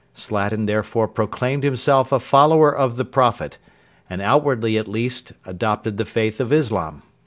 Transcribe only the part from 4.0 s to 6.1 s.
and outwardly at least adopted the